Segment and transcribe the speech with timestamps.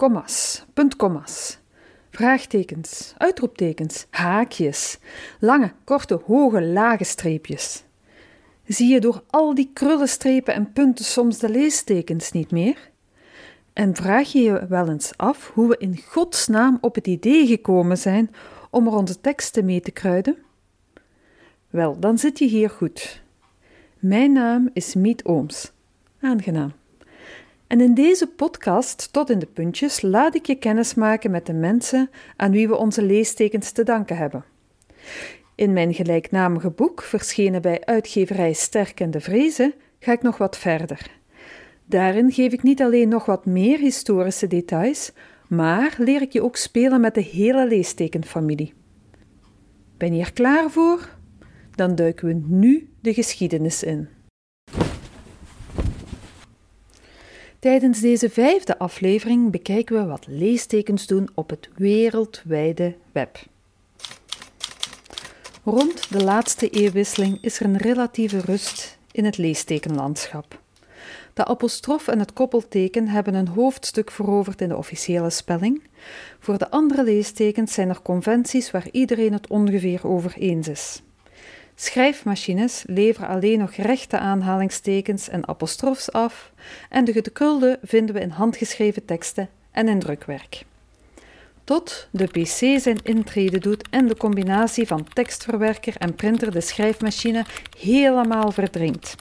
[0.00, 1.58] kommas, puntkommas,
[2.10, 4.98] vraagtekens, uitroeptekens, haakjes,
[5.40, 7.84] lange, korte, hoge, lage streepjes.
[8.66, 12.90] Zie je door al die krullenstrepen en punten soms de leestekens niet meer?
[13.72, 17.98] En vraag je je wel eens af hoe we in godsnaam op het idee gekomen
[17.98, 18.30] zijn
[18.70, 20.36] om er onze teksten mee te kruiden?
[21.70, 23.22] Wel, dan zit je hier goed.
[23.98, 25.72] Mijn naam is Miet Ooms.
[26.20, 26.79] Aangenaam.
[27.70, 31.52] En in deze podcast, tot in de puntjes, laat ik je kennis maken met de
[31.52, 34.44] mensen aan wie we onze leestekens te danken hebben.
[35.54, 40.58] In mijn gelijknamige boek, verschenen bij uitgeverij Sterk en de Vrezen, ga ik nog wat
[40.58, 41.10] verder.
[41.84, 45.12] Daarin geef ik niet alleen nog wat meer historische details,
[45.48, 48.74] maar leer ik je ook spelen met de hele leestekenfamilie.
[49.96, 51.16] Ben je er klaar voor?
[51.74, 54.08] Dan duiken we nu de geschiedenis in.
[57.60, 63.38] Tijdens deze vijfde aflevering bekijken we wat leestekens doen op het wereldwijde web.
[65.64, 70.60] Rond de laatste eeuwwisseling is er een relatieve rust in het leestekenlandschap.
[71.34, 75.82] De apostrof en het koppelteken hebben een hoofdstuk veroverd in de officiële spelling.
[76.38, 81.02] Voor de andere leestekens zijn er conventies waar iedereen het ongeveer over eens is.
[81.82, 86.52] Schrijfmachines leveren alleen nog rechte aanhalingstekens en apostrofs af,
[86.88, 90.64] en de gekrulde vinden we in handgeschreven teksten en in drukwerk.
[91.64, 97.44] Tot de PC zijn intrede doet en de combinatie van tekstverwerker en printer de schrijfmachine
[97.78, 99.14] helemaal verdringt.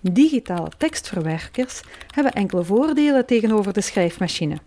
[0.00, 4.58] Digitale tekstverwerkers hebben enkele voordelen tegenover de schrijfmachine.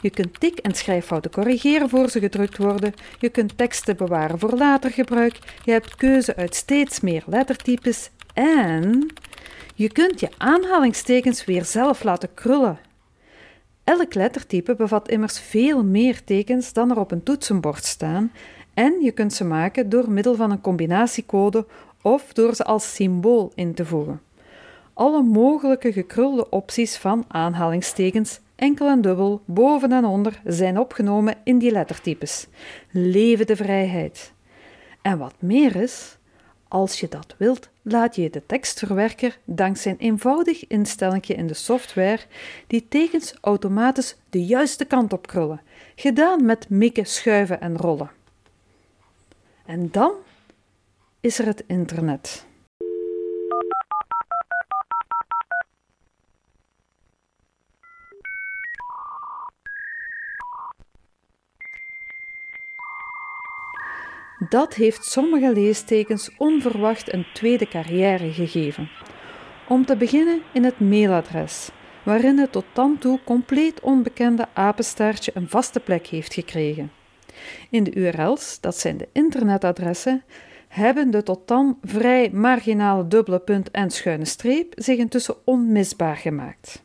[0.00, 2.94] Je kunt tik- en schrijffouten corrigeren voor ze gedrukt worden.
[3.18, 5.38] Je kunt teksten bewaren voor later gebruik.
[5.64, 8.10] Je hebt keuze uit steeds meer lettertypes.
[8.34, 9.06] En
[9.74, 12.78] je kunt je aanhalingstekens weer zelf laten krullen.
[13.84, 18.32] Elk lettertype bevat immers veel meer tekens dan er op een toetsenbord staan.
[18.74, 21.66] En je kunt ze maken door middel van een combinatiecode
[22.02, 24.20] of door ze als symbool in te voegen.
[24.94, 31.58] Alle mogelijke gekrulde opties van aanhalingstekens enkel en dubbel, boven en onder, zijn opgenomen in
[31.58, 32.46] die lettertypes.
[32.90, 34.32] Leven de vrijheid.
[35.02, 36.16] En wat meer is,
[36.68, 42.20] als je dat wilt, laat je de tekstverwerker dankzij een eenvoudig instellingje in de software
[42.66, 45.60] die tekens automatisch de juiste kant op krullen,
[45.94, 48.10] gedaan met mikken, schuiven en rollen.
[49.66, 50.12] En dan
[51.20, 52.46] is er het internet.
[64.48, 68.90] Dat heeft sommige leestekens onverwacht een tweede carrière gegeven.
[69.68, 71.70] Om te beginnen in het mailadres,
[72.02, 76.92] waarin het tot dan toe compleet onbekende apenstaartje een vaste plek heeft gekregen.
[77.70, 80.24] In de URL's, dat zijn de internetadressen,
[80.68, 86.82] hebben de tot dan vrij marginale dubbele punt en schuine streep zich intussen onmisbaar gemaakt.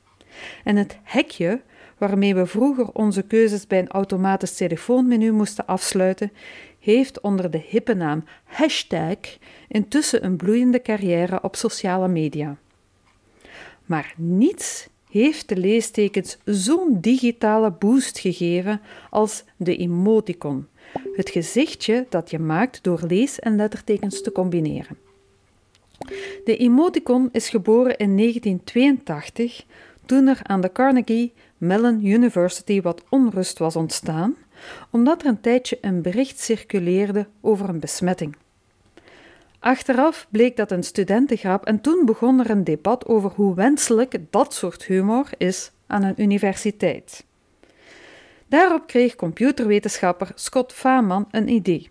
[0.64, 1.62] En het hekje
[1.98, 6.32] waarmee we vroeger onze keuzes bij een automatisch telefoonmenu moesten afsluiten,
[6.92, 9.18] heeft onder de hippe naam hashtag
[9.68, 12.58] intussen een bloeiende carrière op sociale media.
[13.86, 20.68] Maar niets heeft de leestekens zo'n digitale boost gegeven als de emoticon,
[21.16, 24.98] het gezichtje dat je maakt door lees- en lettertekens te combineren.
[26.44, 29.66] De emoticon is geboren in 1982
[30.06, 34.36] toen er aan de Carnegie Mellon University wat onrust was ontstaan,
[34.90, 38.36] omdat er een tijdje een bericht circuleerde over een besmetting.
[39.60, 44.54] Achteraf bleek dat een studentengrap en toen begon er een debat over hoe wenselijk dat
[44.54, 47.26] soort humor is aan een universiteit.
[48.48, 51.90] Daarop kreeg computerwetenschapper Scott Faman een idee.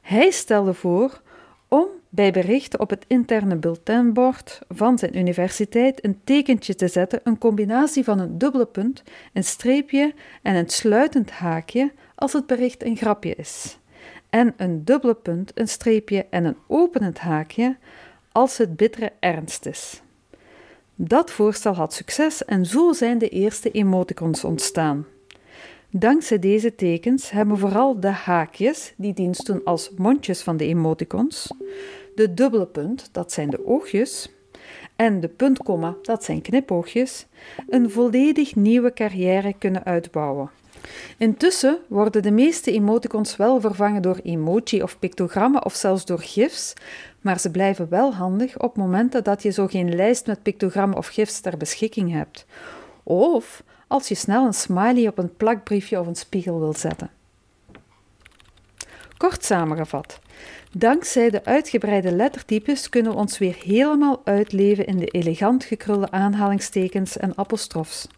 [0.00, 1.22] Hij stelde voor
[1.68, 7.38] om bij berichten op het interne bulletinbord van zijn universiteit een tekentje te zetten, een
[7.38, 9.02] combinatie van een dubbele punt,
[9.32, 13.78] een streepje en een sluitend haakje als het bericht een grapje is,
[14.30, 17.76] en een dubbele punt, een streepje en een openend haakje
[18.32, 20.02] als het bittere ernst is.
[20.94, 25.06] Dat voorstel had succes en zo zijn de eerste emoticons ontstaan.
[25.90, 31.50] Dankzij deze tekens hebben vooral de haakjes, die dienst doen als mondjes van de emoticons,
[32.14, 34.30] de dubbele punt, dat zijn de oogjes,
[34.96, 37.26] en de puntkomma, dat zijn knipoogjes,
[37.68, 40.50] een volledig nieuwe carrière kunnen uitbouwen.
[41.18, 46.72] Intussen worden de meeste emoticons wel vervangen door emoji of pictogrammen of zelfs door gifs,
[47.20, 51.06] maar ze blijven wel handig op momenten dat je zo geen lijst met pictogrammen of
[51.06, 52.46] gifs ter beschikking hebt.
[53.02, 57.10] Of als je snel een smiley op een plakbriefje of een spiegel wil zetten.
[59.16, 60.20] Kort samengevat,
[60.72, 67.16] dankzij de uitgebreide lettertypes kunnen we ons weer helemaal uitleven in de elegant gekrulde aanhalingstekens
[67.16, 68.08] en apostrofs.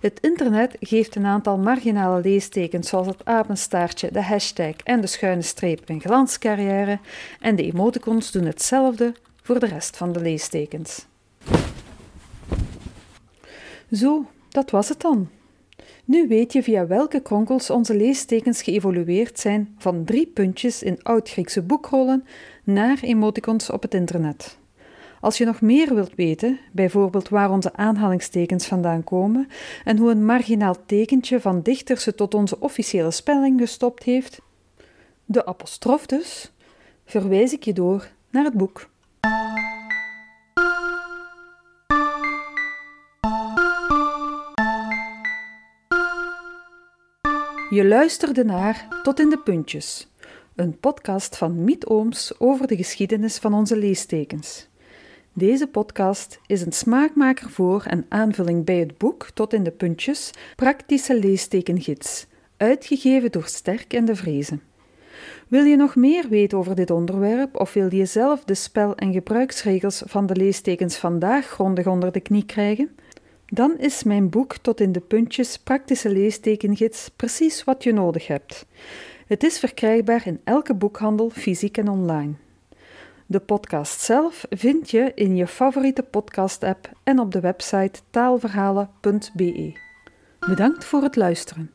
[0.00, 5.42] Het internet geeft een aantal marginale leestekens zoals het apenstaartje, de hashtag en de schuine
[5.42, 6.98] streep een glanscarrière
[7.40, 11.06] en de emoticons doen hetzelfde voor de rest van de leestekens.
[13.92, 15.28] Zo, dat was het dan.
[16.04, 21.62] Nu weet je via welke kronkels onze leestekens geëvolueerd zijn van drie puntjes in oud-Griekse
[21.62, 22.24] boekrollen
[22.64, 24.59] naar emoticons op het internet.
[25.20, 29.48] Als je nog meer wilt weten, bijvoorbeeld waar onze aanhalingstekens vandaan komen
[29.84, 34.40] en hoe een marginaal tekentje van dichters tot onze officiële spelling gestopt heeft,
[35.24, 36.52] de apostrof dus,
[37.04, 38.88] verwijs ik je door naar het boek.
[47.70, 50.08] Je luisterde naar Tot in de Puntjes,
[50.54, 54.69] een podcast van Miet Ooms over de geschiedenis van onze leestekens.
[55.32, 60.30] Deze podcast is een smaakmaker voor en aanvulling bij het boek Tot in de Puntjes,
[60.56, 64.62] Praktische Leestekengids, uitgegeven door Sterk en de Vrezen.
[65.48, 69.12] Wil je nog meer weten over dit onderwerp of wil je zelf de spel- en
[69.12, 72.96] gebruiksregels van de leestekens vandaag grondig onder de knie krijgen?
[73.46, 78.66] Dan is mijn boek Tot in de Puntjes Praktische Leestekengids precies wat je nodig hebt.
[79.26, 82.32] Het is verkrijgbaar in elke boekhandel, fysiek en online.
[83.30, 89.72] De podcast zelf vind je in je favoriete podcast-app en op de website taalverhalen.be.
[90.38, 91.70] Bedankt voor het luisteren.